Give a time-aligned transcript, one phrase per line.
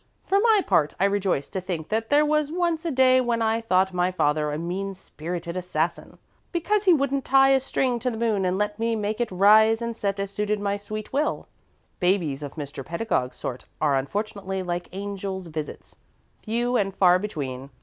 [0.23, 3.61] For my part, I rejoice to think that there was once a day when I
[3.61, 6.17] thought my father a mean spirited assassin,
[6.51, 9.79] because he wouldn't tie a string to the moon and let me make it rise
[9.79, 11.47] and set as suited my sweet will.
[11.99, 12.83] Babies of Mr.
[12.83, 15.97] Pedagog's sort are fortunately like angel's visits,
[16.41, 17.69] few and far between.